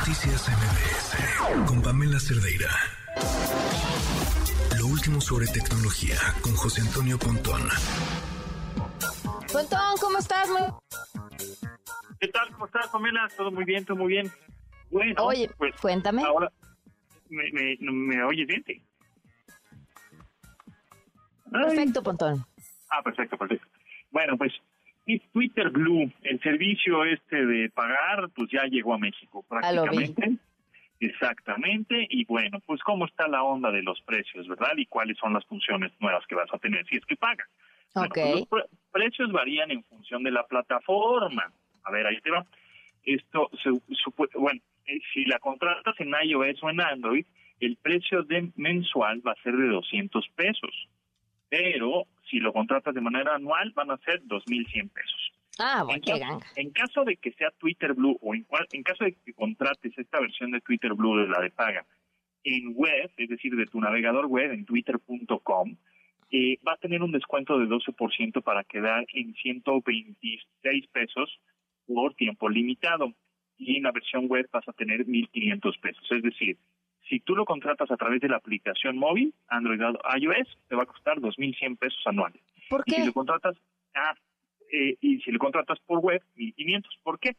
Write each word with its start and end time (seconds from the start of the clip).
Noticias 0.00 0.48
MBS 0.48 1.66
con 1.68 1.82
Pamela 1.82 2.18
Cerdeira. 2.18 2.70
Lo 4.78 4.86
último 4.86 5.20
sobre 5.20 5.46
tecnología 5.48 6.16
con 6.40 6.54
José 6.54 6.80
Antonio 6.80 7.18
Pontón. 7.18 7.60
Pontón, 9.52 9.98
¿cómo 10.00 10.16
estás? 10.16 10.48
¿Qué 12.18 12.28
tal? 12.28 12.50
¿Cómo 12.52 12.64
estás, 12.64 12.88
Pamela? 12.88 13.28
Todo 13.36 13.50
muy 13.50 13.64
bien, 13.64 13.84
todo 13.84 13.98
muy 13.98 14.08
bien. 14.08 14.32
Bueno, 14.90 15.22
Oye, 15.22 15.50
pues 15.58 15.74
cuéntame. 15.82 16.22
Ahora, 16.24 16.50
¿me, 17.28 17.44
me, 17.52 17.76
me 17.90 18.24
oyes 18.24 18.46
bien? 18.46 18.64
Perfecto, 21.52 22.02
Pontón. 22.02 22.46
Ah, 22.88 23.02
perfecto, 23.02 23.36
perfecto. 23.36 23.66
Bueno, 24.10 24.38
pues 24.38 24.50
Twitter 25.32 25.70
Blue, 25.70 26.10
el 26.22 26.40
servicio 26.40 27.04
este 27.04 27.44
de 27.46 27.68
pagar, 27.70 28.28
pues 28.34 28.50
ya 28.50 28.64
llegó 28.64 28.94
a 28.94 28.98
México 28.98 29.44
prácticamente. 29.48 30.36
Exactamente, 31.00 32.06
y 32.10 32.24
bueno, 32.26 32.60
pues 32.66 32.80
cómo 32.82 33.06
está 33.06 33.26
la 33.26 33.42
onda 33.42 33.70
de 33.72 33.82
los 33.82 34.00
precios, 34.02 34.46
¿verdad? 34.46 34.72
Y 34.76 34.84
cuáles 34.84 35.16
son 35.16 35.32
las 35.32 35.44
funciones 35.46 35.92
nuevas 35.98 36.26
que 36.26 36.34
vas 36.34 36.52
a 36.52 36.58
tener 36.58 36.84
si 36.86 36.96
es 36.96 37.06
que 37.06 37.16
pagas. 37.16 37.48
Bueno, 37.94 38.08
Ok. 38.10 38.14
pues 38.20 38.30
los 38.32 38.46
pre- 38.48 38.64
precios 38.92 39.32
varían 39.32 39.70
en 39.70 39.82
función 39.84 40.22
de 40.22 40.30
la 40.30 40.46
plataforma. 40.46 41.50
A 41.84 41.90
ver, 41.90 42.06
ahí 42.06 42.20
te 42.20 42.30
va. 42.30 42.44
Esto, 43.02 43.48
supu- 43.64 44.28
bueno, 44.34 44.60
eh, 44.86 45.00
si 45.14 45.24
la 45.24 45.38
contratas 45.38 45.98
en 46.00 46.12
iOS 46.22 46.62
o 46.62 46.68
en 46.70 46.82
Android, 46.82 47.24
el 47.60 47.76
precio 47.76 48.22
de 48.24 48.50
mensual 48.56 49.26
va 49.26 49.32
a 49.32 49.42
ser 49.42 49.54
de 49.56 49.68
200 49.68 50.28
pesos. 50.36 50.88
Pero 51.48 52.04
si 52.30 52.38
lo 52.38 52.52
contratas 52.52 52.94
de 52.94 53.00
manera 53.00 53.34
anual, 53.34 53.72
van 53.74 53.90
a 53.90 53.98
ser 53.98 54.22
2.100 54.24 54.90
pesos. 54.90 55.32
Ah, 55.58 55.82
bueno, 55.84 56.00
En 56.06 56.20
caso, 56.20 56.40
en 56.56 56.70
caso 56.70 57.04
de 57.04 57.16
que 57.16 57.32
sea 57.32 57.50
Twitter 57.58 57.92
Blue 57.92 58.16
o 58.22 58.34
en, 58.34 58.44
cual- 58.44 58.66
en 58.72 58.82
caso 58.82 59.04
de 59.04 59.14
que 59.14 59.34
contrates 59.34 59.92
esta 59.98 60.20
versión 60.20 60.50
de 60.52 60.60
Twitter 60.60 60.94
Blue 60.94 61.16
de 61.18 61.28
la 61.28 61.40
de 61.40 61.50
paga 61.50 61.84
en 62.44 62.72
web, 62.74 63.10
es 63.18 63.28
decir, 63.28 63.54
de 63.54 63.66
tu 63.66 63.78
navegador 63.80 64.26
web 64.26 64.52
en 64.52 64.64
twitter.com, 64.64 65.76
eh, 66.30 66.58
va 66.66 66.72
a 66.72 66.76
tener 66.78 67.02
un 67.02 67.12
descuento 67.12 67.58
de 67.58 67.66
12% 67.66 68.40
para 68.42 68.64
quedar 68.64 69.04
en 69.12 69.34
126 69.34 70.86
pesos 70.88 71.40
por 71.86 72.14
tiempo 72.14 72.48
limitado. 72.48 73.12
Y 73.58 73.76
en 73.76 73.82
la 73.82 73.92
versión 73.92 74.26
web 74.28 74.48
vas 74.52 74.66
a 74.68 74.72
tener 74.72 75.04
1.500 75.06 75.80
pesos. 75.80 76.06
Es 76.10 76.22
decir, 76.22 76.56
si 77.10 77.20
tú 77.20 77.34
lo 77.36 77.44
contratas 77.44 77.90
a 77.90 77.96
través 77.96 78.20
de 78.20 78.28
la 78.28 78.36
aplicación 78.36 78.96
móvil, 78.96 79.34
Android 79.48 79.82
o 79.84 80.16
iOS, 80.16 80.48
te 80.68 80.76
va 80.76 80.84
a 80.84 80.86
costar 80.86 81.18
2.100 81.20 81.76
pesos 81.76 82.00
anuales. 82.06 82.40
¿Por 82.68 82.84
Y 82.86 82.92
si 82.92 83.00
qué? 83.00 83.04
lo 83.04 83.12
contratas, 83.12 83.56
ah, 83.94 84.14
eh, 84.72 84.96
y 85.00 85.18
si 85.20 85.32
lo 85.32 85.38
contratas 85.40 85.78
por 85.80 85.98
web, 85.98 86.22
1500. 86.36 86.98
¿Por 87.02 87.18
qué? 87.18 87.36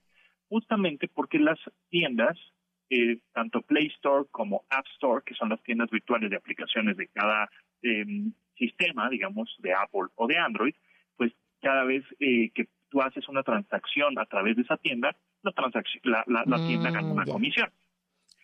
Justamente 0.50 1.08
porque 1.08 1.40
las 1.40 1.58
tiendas, 1.90 2.38
eh, 2.90 3.20
tanto 3.34 3.62
Play 3.62 3.88
Store 3.96 4.26
como 4.30 4.66
App 4.70 4.86
Store, 4.96 5.24
que 5.26 5.34
son 5.36 5.48
las 5.50 5.64
tiendas 5.64 5.90
virtuales 5.90 6.30
de 6.30 6.36
aplicaciones 6.36 6.98
de 6.98 7.08
cada 7.08 7.50
eh, 7.82 8.06
sistema, 8.58 9.10
digamos, 9.10 9.56
de 9.60 9.74
Apple 9.74 10.10
o 10.16 10.28
de 10.28 10.38
Android, 10.38 10.76
pues 11.16 11.32
cada 11.62 11.86
vez 11.86 12.04
eh, 12.20 12.52
que 12.54 12.68
tú 12.90 13.02
haces 13.02 13.28
una 13.30 13.44
transacción 13.44 14.20
a 14.20 14.26
través 14.26 14.58
de 14.58 14.64
esa 14.64 14.76
tienda, 14.76 15.16
la, 15.44 15.54
transacción, 15.54 16.02
la, 16.04 16.26
la- 16.28 16.60
tienda 16.60 16.90
Mm, 16.90 16.94
gana 16.94 17.08
una 17.08 17.26
ya. 17.26 17.32
comisión. 17.32 17.70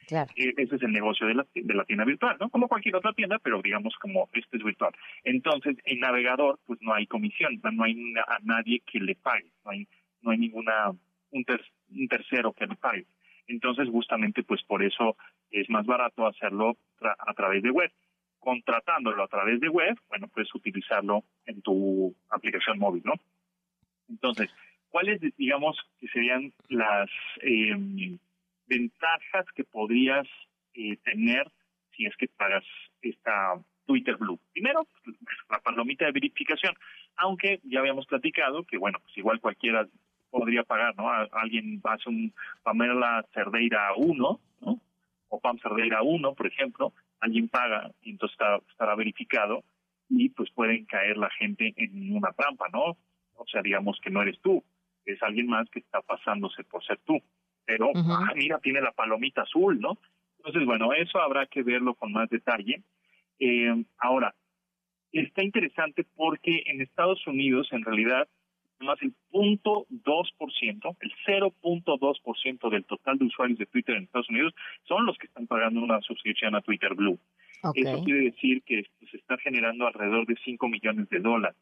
Claro. 0.08 0.32
Eh, 0.38 0.54
ese 0.56 0.78
es 0.78 0.82
el 0.82 0.92
negocio 0.94 1.28
de 1.28 1.36
la, 1.36 1.46
de 1.54 1.74
la 1.74 1.84
tienda 1.84 2.06
virtual, 2.06 2.38
¿no? 2.40 2.50
Como 2.50 2.70
cualquier 2.70 2.96
otra 2.96 3.12
tienda, 3.14 3.40
pero 3.40 3.62
digamos 3.62 3.94
como 4.02 4.30
este 4.34 4.56
es 4.58 4.64
virtual. 4.64 4.94
Entonces, 5.26 5.76
en 5.84 6.00
navegador, 6.00 6.60
pues 6.66 6.82
no 6.82 6.94
hay 6.94 7.06
comisión, 7.08 7.60
no 7.74 7.84
hay 7.84 8.14
a 8.26 8.40
nadie 8.44 8.82
que 8.90 9.00
le 9.02 9.16
pague, 9.16 9.52
no 9.66 9.72
hay, 9.72 9.86
no 10.22 10.32
hay 10.32 10.38
ninguna, 10.38 10.92
un, 11.32 11.44
ter- 11.44 11.66
un 11.90 12.08
tercero 12.08 12.54
que 12.54 12.68
le 12.68 12.76
pague. 12.78 13.06
Entonces, 13.48 13.90
justamente, 13.90 14.44
pues 14.44 14.64
por 14.64 14.82
eso 14.82 15.18
es 15.52 15.70
más 15.70 15.86
barato 15.86 16.26
hacerlo 16.26 16.78
tra- 17.00 17.16
a 17.20 17.34
través 17.34 17.62
de 17.62 17.72
web. 17.72 17.92
Contratándolo 18.40 19.24
a 19.24 19.28
través 19.28 19.60
de 19.60 19.68
web, 19.68 19.98
bueno, 20.08 20.30
puedes 20.30 20.54
utilizarlo 20.56 21.24
en 21.46 21.62
tu 21.62 22.16
aplicación 22.30 22.80
móvil, 22.80 23.02
¿no? 23.04 23.14
Entonces, 24.08 24.50
¿cuáles, 24.90 25.20
digamos, 25.38 25.78
que 26.00 26.08
serían 26.08 26.54
las 26.70 27.10
eh, 27.42 28.18
ventajas 28.68 29.46
que 29.56 29.64
podrías 29.64 30.28
eh, 30.74 30.98
tener 31.04 31.52
si 31.96 32.06
es 32.06 32.16
que 32.18 32.28
pagas 32.28 32.64
esta 33.02 33.56
Twitter 33.86 34.18
Blue. 34.18 34.40
Primero, 34.54 34.88
la 35.50 35.60
palomita 35.60 36.06
de 36.06 36.12
verificación, 36.12 36.76
aunque 37.16 37.60
ya 37.64 37.80
habíamos 37.80 38.06
platicado 38.06 38.64
que, 38.64 38.78
bueno, 38.78 39.00
pues 39.02 39.18
igual 39.18 39.40
cualquiera 39.40 39.88
podría 40.30 40.64
pagar, 40.64 40.96
¿no? 40.98 41.10
Alguien 41.10 41.82
hace 41.84 42.10
un 42.10 42.34
Pamela 42.64 43.26
Cerdeira 43.34 43.94
1, 43.96 44.40
¿no? 44.62 44.82
O 45.30 45.40
Pam 45.40 45.58
Cerdeira 45.60 46.04
1, 46.04 46.34
por 46.36 46.48
ejemplo, 46.48 46.94
alguien 47.20 47.48
paga 47.48 47.92
y 48.02 48.12
entonces 48.12 48.38
estará 48.70 48.96
verificado 48.96 49.64
y 50.10 50.30
pues 50.30 50.52
pueden 50.52 50.86
caer 50.86 51.18
la 51.18 51.30
gente 51.32 51.74
en 51.76 52.16
una 52.16 52.32
trampa, 52.34 52.68
¿no? 52.72 52.98
O 53.36 53.46
sea, 53.48 53.62
digamos 53.62 54.00
que 54.02 54.10
no 54.10 54.22
eres 54.22 54.40
tú, 54.42 54.64
es 55.06 55.22
alguien 55.24 55.48
más 55.48 55.70
que 55.70 55.80
está 55.80 56.02
pasándose 56.02 56.64
por 56.64 56.84
ser 56.84 57.00
tú. 57.06 57.22
Pero, 57.68 57.92
ah, 57.94 58.32
mira, 58.34 58.60
tiene 58.60 58.80
la 58.80 58.94
palomita 58.94 59.42
azul, 59.42 59.80
¿no? 59.80 59.98
Entonces, 60.38 60.66
bueno, 60.66 60.94
eso 60.94 61.20
habrá 61.20 61.46
que 61.48 61.64
verlo 61.64 61.96
con 61.96 62.14
más 62.14 62.30
detalle. 62.30 62.82
Eh, 63.40 63.84
ahora, 63.98 64.34
está 65.12 65.44
interesante 65.44 66.06
porque 66.16 66.64
en 66.68 66.82
Estados 66.82 67.28
Unidos, 67.28 67.68
en 67.72 67.84
realidad, 67.84 68.26
más 68.80 69.02
el 69.02 69.14
0.2%, 69.34 70.98
el 71.02 71.12
0.2% 71.26 72.70
del 72.70 72.86
total 72.86 73.18
de 73.18 73.26
usuarios 73.26 73.60
de 73.60 73.66
Twitter 73.66 73.98
en 73.98 74.04
Estados 74.04 74.30
Unidos 74.30 74.54
son 74.88 75.06
los 75.06 75.18
que 75.18 75.28
están 75.28 75.46
pagando 75.46 75.82
una 75.82 76.00
suscripción 76.02 76.56
a 76.56 76.62
Twitter 76.62 76.96
Blue. 76.96 77.20
Eso 77.74 78.04
quiere 78.04 78.22
decir 78.22 78.64
que 78.64 78.86
se 79.12 79.18
está 79.18 79.38
generando 79.40 79.88
alrededor 79.88 80.26
de 80.26 80.38
5 80.46 80.70
millones 80.70 81.10
de 81.10 81.20
dólares 81.20 81.58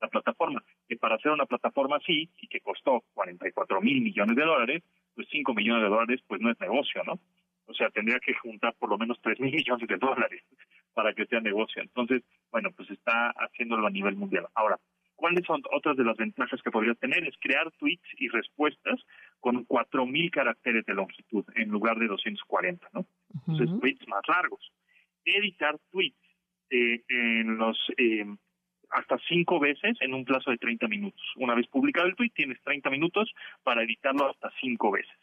la 0.00 0.08
plataforma, 0.08 0.62
que 0.88 0.96
para 0.96 1.16
hacer 1.16 1.32
una 1.32 1.46
plataforma 1.46 1.96
así 1.96 2.28
y 2.40 2.48
que 2.48 2.60
costó 2.60 3.02
44 3.14 3.80
mil 3.80 4.00
millones 4.00 4.36
de 4.36 4.44
dólares, 4.44 4.82
pues 5.18 5.26
5 5.32 5.52
millones 5.52 5.82
de 5.82 5.88
dólares 5.88 6.20
pues 6.28 6.40
no 6.40 6.48
es 6.48 6.60
negocio, 6.60 7.02
¿no? 7.02 7.18
O 7.66 7.74
sea, 7.74 7.90
tendría 7.90 8.20
que 8.20 8.34
juntar 8.34 8.72
por 8.78 8.88
lo 8.88 8.96
menos 8.96 9.18
3 9.20 9.40
mil 9.40 9.52
millones 9.52 9.88
de 9.88 9.96
dólares 9.96 10.44
para 10.94 11.12
que 11.12 11.26
sea 11.26 11.40
negocio. 11.40 11.82
Entonces, 11.82 12.22
bueno, 12.52 12.70
pues 12.70 12.88
está 12.88 13.30
haciéndolo 13.30 13.88
a 13.88 13.90
nivel 13.90 14.14
mundial. 14.14 14.46
Ahora, 14.54 14.78
¿cuáles 15.16 15.44
son 15.44 15.60
otras 15.72 15.96
de 15.96 16.04
las 16.04 16.16
ventajas 16.16 16.62
que 16.62 16.70
podrías 16.70 16.96
tener? 17.00 17.26
Es 17.26 17.34
crear 17.40 17.68
tweets 17.80 18.06
y 18.18 18.28
respuestas 18.28 19.00
con 19.40 19.66
4.000 19.66 20.30
caracteres 20.30 20.86
de 20.86 20.94
longitud 20.94 21.44
en 21.56 21.68
lugar 21.68 21.98
de 21.98 22.06
240, 22.06 22.88
¿no? 22.92 23.04
Entonces, 23.48 23.80
tweets 23.80 24.06
más 24.06 24.22
largos. 24.28 24.72
Editar 25.24 25.76
tweets 25.90 26.16
eh, 26.70 27.02
en 27.08 27.58
los 27.58 27.76
eh, 27.96 28.24
hasta 28.90 29.18
cinco 29.28 29.60
veces 29.60 29.96
en 30.00 30.14
un 30.14 30.24
plazo 30.24 30.50
de 30.50 30.58
30 30.58 30.88
minutos. 30.88 31.22
Una 31.36 31.54
vez 31.54 31.66
publicado 31.68 32.06
el 32.06 32.16
tweet, 32.16 32.30
tienes 32.34 32.60
30 32.62 32.90
minutos 32.90 33.32
para 33.62 33.82
editarlo 33.82 34.30
hasta 34.30 34.50
cinco 34.60 34.90
veces. 34.90 35.14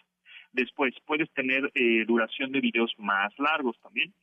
Después, 0.52 0.94
puedes 1.06 1.30
tener 1.32 1.70
eh, 1.74 2.06
duración 2.06 2.52
de 2.52 2.62
videos 2.62 2.94
más 2.98 3.34
largos 3.38 3.78
también. 3.82 4.14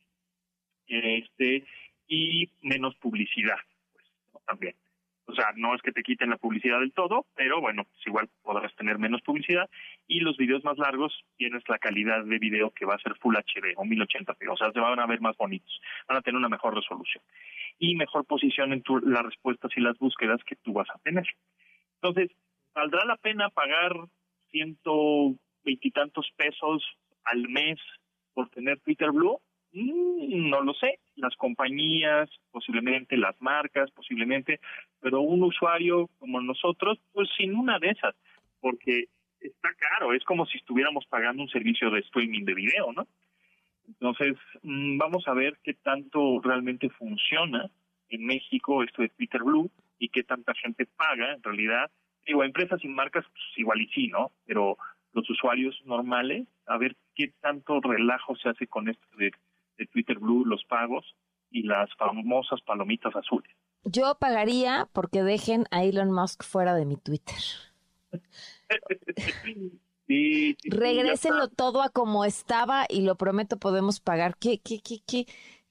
Este, 0.87 1.65
y 2.07 2.49
menos 2.61 2.95
publicidad, 2.95 3.57
pues, 3.93 4.45
también. 4.45 4.75
O 5.25 5.33
sea, 5.33 5.53
no 5.55 5.73
es 5.73 5.81
que 5.81 5.91
te 5.91 6.03
quiten 6.03 6.29
la 6.29 6.37
publicidad 6.37 6.79
del 6.79 6.91
todo, 6.91 7.25
pero 7.35 7.61
bueno, 7.61 7.85
pues 7.85 8.07
igual 8.07 8.29
podrás 8.41 8.75
tener 8.75 8.99
menos 8.99 9.21
publicidad. 9.21 9.69
Y 10.05 10.19
los 10.19 10.35
videos 10.37 10.63
más 10.63 10.77
largos 10.77 11.13
tienes 11.37 11.63
la 11.69 11.79
calidad 11.79 12.25
de 12.25 12.39
video 12.39 12.71
que 12.71 12.85
va 12.85 12.95
a 12.95 12.99
ser 12.99 13.15
Full 13.15 13.35
HD 13.35 13.73
o 13.77 13.83
1080p. 13.83 14.51
O 14.51 14.57
sea, 14.57 14.71
se 14.71 14.79
van 14.79 14.99
a 14.99 15.05
ver 15.05 15.21
más 15.21 15.37
bonitos. 15.37 15.79
Van 16.07 16.17
a 16.17 16.21
tener 16.21 16.37
una 16.37 16.49
mejor 16.49 16.75
resolución. 16.75 17.23
Y 17.79 17.95
mejor 17.95 18.25
posición 18.25 18.73
en 18.73 18.81
tu, 18.81 18.99
las 18.99 19.23
respuestas 19.23 19.71
y 19.75 19.81
las 19.81 19.97
búsquedas 19.97 20.43
que 20.43 20.57
tú 20.57 20.73
vas 20.73 20.89
a 20.89 20.99
tener. 20.99 21.25
Entonces, 22.01 22.35
¿valdrá 22.75 23.05
la 23.05 23.15
pena 23.15 23.49
pagar 23.49 23.93
ciento 24.51 25.35
veintitantos 25.63 26.29
pesos 26.35 26.83
al 27.23 27.47
mes 27.47 27.79
por 28.33 28.49
tener 28.49 28.79
Twitter 28.81 29.11
Blue? 29.11 29.39
Mm, 29.71 30.49
no 30.49 30.61
lo 30.61 30.73
sé. 30.73 30.99
Las 31.15 31.35
compañías, 31.35 32.29
posiblemente 32.51 33.17
las 33.17 33.39
marcas, 33.41 33.89
posiblemente, 33.91 34.59
pero 35.03 35.19
un 35.19 35.43
usuario 35.43 36.09
como 36.17 36.41
nosotros, 36.41 36.97
pues 37.11 37.27
sin 37.37 37.55
una 37.55 37.77
de 37.77 37.89
esas, 37.89 38.15
porque 38.61 39.09
está 39.41 39.69
caro. 39.77 40.13
Es 40.13 40.23
como 40.23 40.45
si 40.45 40.57
estuviéramos 40.57 41.05
pagando 41.07 41.43
un 41.43 41.49
servicio 41.49 41.91
de 41.91 41.99
streaming 41.99 42.45
de 42.45 42.53
video, 42.53 42.93
¿no? 42.93 43.05
Entonces, 43.85 44.37
mm, 44.61 44.97
vamos 44.97 45.27
a 45.27 45.33
ver 45.33 45.57
qué 45.61 45.73
tanto 45.73 46.39
realmente 46.41 46.89
funciona 46.89 47.69
en 48.07 48.25
México 48.25 48.81
esto 48.81 49.01
de 49.01 49.09
Twitter 49.09 49.43
Blue 49.43 49.69
y 49.99 50.07
qué 50.07 50.23
tanta 50.23 50.53
gente 50.53 50.85
paga 50.85 51.33
en 51.33 51.43
realidad. 51.43 51.91
Digo, 52.25 52.45
empresas 52.45 52.81
y 52.85 52.87
marcas, 52.87 53.25
pues 53.25 53.43
igual 53.57 53.81
y 53.81 53.87
sí, 53.87 54.07
¿no? 54.07 54.31
Pero 54.45 54.77
los 55.11 55.29
usuarios 55.29 55.79
normales, 55.83 56.47
a 56.65 56.77
ver 56.77 56.95
qué 57.13 57.33
tanto 57.41 57.81
relajo 57.81 58.37
se 58.37 58.47
hace 58.47 58.67
con 58.67 58.87
esto 58.87 59.05
de 59.17 59.33
Twitter 59.87 60.17
Blue, 60.17 60.45
los 60.45 60.63
pagos 60.63 61.13
y 61.53 61.63
las 61.63 61.89
famosas 61.95 62.59
palomitas 62.61 63.15
azules. 63.15 63.49
Yo 63.85 64.15
pagaría 64.19 64.89
porque 64.91 65.23
dejen 65.23 65.65
a 65.71 65.83
Elon 65.83 66.11
Musk 66.11 66.43
fuera 66.43 66.73
de 66.73 66.85
mi 66.85 66.97
Twitter. 66.97 67.37
Sí, 70.05 70.57
Regrésenlo 70.65 71.47
todo 71.47 71.81
a 71.81 71.87
como 71.87 72.25
estaba 72.25 72.85
y 72.89 73.03
lo 73.03 73.15
prometo 73.15 73.57
podemos 73.57 74.01
pagar. 74.01 74.35
¿Qué, 74.35 74.59
qué, 74.59 74.81
qué, 74.81 74.99
qué, 75.07 75.25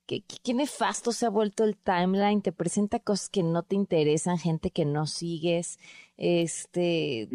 qué, 0.06 0.23
qué 0.23 0.55
nefasto 0.55 1.12
se 1.12 1.26
ha 1.26 1.29
vuelto 1.29 1.64
el 1.64 1.76
timeline? 1.76 2.40
Te 2.40 2.50
presenta 2.50 2.99
cosas 2.99 3.29
que 3.29 3.43
no 3.43 3.62
te 3.62 3.76
interesan, 3.76 4.38
gente 4.38 4.70
que 4.70 4.87
no 4.87 5.06
sigues, 5.06 5.79
este, 6.17 7.29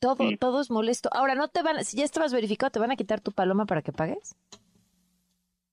todo, 0.00 0.18
todo 0.40 0.60
es 0.60 0.70
molesto. 0.70 1.08
Ahora, 1.12 1.36
no 1.36 1.46
te 1.46 1.62
van, 1.62 1.84
si 1.84 1.98
ya 1.98 2.04
estabas 2.04 2.32
verificado, 2.32 2.70
¿te 2.70 2.80
van 2.80 2.90
a 2.90 2.96
quitar 2.96 3.20
tu 3.20 3.30
paloma 3.30 3.64
para 3.64 3.82
que 3.82 3.92
pagues? 3.92 4.34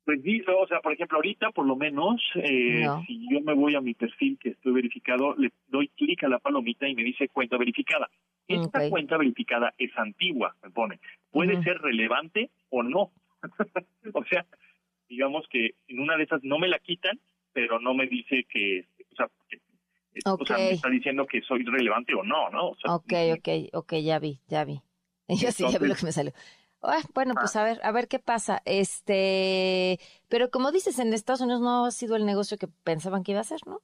Pues 0.09 0.23
sí, 0.23 0.41
o 0.47 0.65
sea, 0.65 0.79
por 0.79 0.91
ejemplo, 0.91 1.17
ahorita 1.17 1.51
por 1.51 1.67
lo 1.67 1.75
menos, 1.75 2.19
eh, 2.33 2.83
si 3.06 3.27
yo 3.31 3.41
me 3.41 3.53
voy 3.53 3.75
a 3.75 3.79
mi 3.79 3.94
perfil 3.94 4.39
que 4.41 4.50
estoy 4.50 4.71
verificado, 4.71 5.35
le 5.35 5.51
doy 5.67 5.88
clic 5.89 6.23
a 6.23 6.27
la 6.27 6.39
palomita 6.39 6.88
y 6.88 6.95
me 6.95 7.03
dice 7.03 7.29
cuenta 7.29 7.57
verificada. 7.57 8.09
Esta 8.47 8.89
cuenta 8.89 9.17
verificada 9.17 9.71
es 9.77 9.95
antigua, 10.00 10.56
me 10.63 10.71
pone. 10.71 11.00
Puede 11.29 11.61
ser 11.61 11.77
relevante 11.77 12.50
o 12.71 12.81
no. 12.81 13.11
o 14.15 14.25
sea, 14.25 14.47
digamos 15.07 15.47
que 15.47 15.75
en 15.88 16.00
una 16.00 16.17
de 16.17 16.23
esas 16.23 16.44
no 16.44 16.57
me 16.57 16.69
la 16.69 16.79
quitan, 16.79 17.19
pero 17.53 17.79
no 17.79 17.94
me 17.94 18.07
dice 18.07 18.47
que, 18.50 18.88
o 19.11 19.15
sea, 19.15 19.29
o 20.25 20.44
sea 20.44 20.57
me 20.57 20.71
está 20.71 20.89
diciendo 20.89 21.27
que 21.27 21.44
soy 21.44 21.63
relevante 21.65 22.15
o 22.15 22.23
no, 22.23 22.50
¿no? 22.50 22.69
O 22.69 22.95
ok, 22.95 23.13
ok, 23.38 23.50
ok, 23.73 23.94
ya 24.03 24.17
vi, 24.17 24.39
ya 24.47 24.65
vi. 24.65 24.81
Yo 25.27 25.51
sí, 25.51 25.65
ya 25.71 25.77
vi 25.77 25.88
lo 25.88 25.94
que 25.94 26.06
me 26.06 26.11
salió. 26.11 26.33
Ah, 26.81 27.02
bueno, 27.14 27.34
pues 27.36 27.56
ah. 27.56 27.62
a 27.62 27.64
ver, 27.66 27.80
a 27.84 27.92
ver 27.92 28.08
qué 28.08 28.20
pasa. 28.20 28.62
Este, 28.66 30.00
pero 30.30 30.50
como 30.50 30.72
dices, 30.72 31.00
en 31.00 31.14
Estados 31.14 31.42
Unidos 31.42 31.62
no 31.62 31.86
ha 31.86 31.92
sido 31.92 32.16
el 32.16 32.26
negocio 32.26 32.58
que 32.58 32.68
pensaban 32.84 33.24
que 33.24 33.31
iba 33.34 33.42
a 33.42 33.46
ser, 33.46 33.60
¿no? 33.66 33.81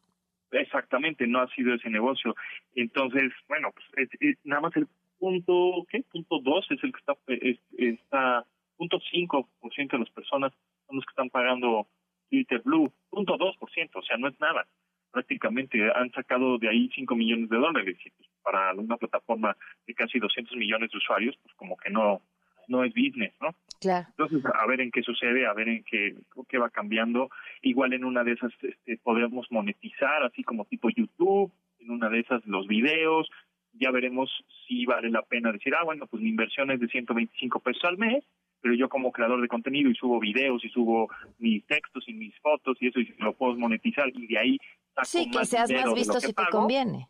Exactamente, 0.52 1.28
no 1.28 1.42
ha 1.42 1.48
sido 1.50 1.74
ese 1.74 1.90
negocio. 1.90 2.36
Entonces, 2.76 3.32
bueno, 3.48 3.72
pues 3.74 4.10
nada 4.44 4.62
más 4.62 4.76
el 4.78 4.88
punto, 5.20 5.86
¿qué? 5.90 6.04
Punto 6.04 6.40
dos 6.40 6.66
es 6.70 6.84
el 6.84 6.94
que 6.94 7.00
está, 7.00 7.14
es, 7.28 7.60
está 7.78 8.46
punto 8.78 9.00
cinco 9.12 9.50
por 9.60 9.74
ciento 9.74 9.98
de 9.98 10.04
las 10.04 10.14
personas 10.14 10.52
son 10.88 10.98
los 10.98 11.06
que 11.06 11.12
están 11.12 11.30
pagando 11.30 11.88
Twitter 12.30 12.62
Blue, 12.64 12.92
punto 13.10 13.38
dos 13.38 13.56
por 13.58 13.72
ciento, 13.72 14.00
o 14.00 14.04
sea, 14.04 14.18
no 14.18 14.28
es 14.28 14.40
nada. 14.40 14.66
Prácticamente 15.12 15.80
han 15.94 16.12
sacado 16.12 16.58
de 16.58 16.70
ahí 16.70 16.90
cinco 16.94 17.16
millones 17.16 17.50
de 17.50 17.58
dólares 17.58 17.98
para 18.44 18.74
una 18.74 18.98
plataforma 18.98 19.56
de 19.88 19.94
casi 19.94 20.20
200 20.20 20.56
millones 20.58 20.92
de 20.92 20.98
usuarios, 20.98 21.36
pues 21.42 21.56
como 21.56 21.78
que 21.78 21.90
no, 21.90 22.22
no 22.68 22.84
es 22.84 22.94
business, 22.94 23.34
¿no? 23.42 23.56
Claro. 23.80 24.08
Entonces, 24.10 24.44
a 24.46 24.66
ver 24.68 24.82
en 24.82 24.92
qué 24.92 25.02
sucede, 25.04 25.46
a 25.46 25.54
ver 25.54 25.70
en 25.70 25.84
qué, 25.84 26.16
qué 26.48 26.58
va 26.58 26.70
cambiando. 26.70 27.30
Igual 27.62 27.94
en 27.94 28.06
una 28.06 28.24
de 28.24 28.34
esas 28.34 28.52
este, 28.62 28.98
podemos 28.98 29.52
monetizar, 29.52 30.24
así 30.24 30.44
como 30.44 30.66
tipo 30.66 30.90
YouTube, 30.90 31.52
en 31.80 31.92
una 31.92 32.10
de 32.10 32.20
esas 32.20 32.46
los 32.46 32.68
videos. 32.68 33.30
Ya 33.74 33.92
veremos 33.92 34.30
si 34.68 34.86
vale 34.86 35.10
la 35.10 35.22
pena 35.24 35.52
decir, 35.52 35.74
ah, 35.76 35.84
bueno, 35.84 36.08
pues 36.08 36.24
mi 36.24 36.30
inversión 36.30 36.72
es 36.72 36.80
de 36.80 36.88
125 36.88 37.60
pesos 37.60 37.84
al 37.84 37.98
mes, 37.98 38.24
pero 38.62 38.74
yo 38.74 38.88
como 38.88 39.12
creador 39.12 39.42
de 39.42 39.50
contenido 39.50 39.90
y 39.90 39.96
subo 39.96 40.20
videos 40.20 40.64
y 40.64 40.70
subo 40.70 41.10
mis 41.40 41.66
textos 41.66 42.08
y 42.08 42.14
mis 42.14 42.34
fotos 42.40 42.78
y 42.80 42.88
eso 42.88 43.00
y 43.00 43.14
lo 43.20 43.34
puedo 43.34 43.56
monetizar 43.58 44.10
y 44.14 44.28
de 44.28 44.38
ahí 44.38 44.58
saco 44.96 45.06
Sí, 45.06 45.30
que 45.30 45.46
seas 45.46 45.70
más 45.72 45.94
visto 45.94 46.20
si 46.20 46.34
te 46.34 46.46
conviene. 46.50 47.08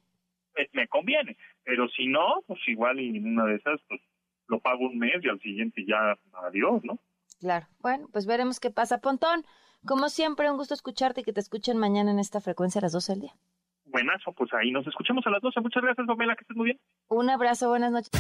Pues, 0.54 0.68
me 0.74 0.88
conviene, 0.88 1.38
pero 1.63 1.88
si 1.90 2.08
no, 2.08 2.42
pues 2.48 2.60
igual 2.68 3.00
y 3.00 3.18
en 3.18 3.28
una 3.28 3.46
de 3.46 3.56
esas, 3.56 3.80
pues 3.88 4.01
lo 4.47 4.59
pago 4.59 4.86
un 4.86 4.97
mes 4.97 5.24
y 5.24 5.30
al 5.30 5.39
siguiente 5.39 5.86
ya 5.88 6.18
adiós, 6.47 6.83
¿no? 6.83 7.00
Claro. 7.39 7.68
Bueno, 7.80 8.07
pues 8.12 8.25
veremos 8.25 8.59
qué 8.59 8.71
pasa. 8.71 9.00
Pontón, 9.00 9.45
como 9.86 10.09
siempre, 10.09 10.50
un 10.50 10.57
gusto 10.57 10.74
escucharte 10.74 11.21
y 11.21 11.24
que 11.24 11.33
te 11.33 11.39
escuchen 11.39 11.77
mañana 11.77 12.12
en 12.12 12.19
esta 12.19 12.42
frecuencia 12.42 12.80
a 12.80 12.83
las 12.83 12.94
12 12.94 13.13
del 13.13 13.21
día. 13.21 13.33
Buenazo, 13.86 14.33
pues 14.33 14.51
ahí 14.53 14.71
nos 14.71 14.86
escuchamos 14.88 15.25
a 15.27 15.30
las 15.30 15.42
12. 15.42 15.62
Muchas 15.62 15.83
gracias, 15.83 16.07
Pamela, 16.07 16.36
que 16.36 16.42
estés 16.42 16.57
muy 16.57 16.65
bien. 16.65 16.80
Un 17.07 17.30
abrazo, 17.30 17.69
buenas 17.69 17.92
noches. 17.92 18.12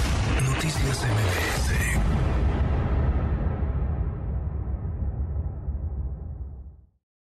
Noticias 0.53 1.64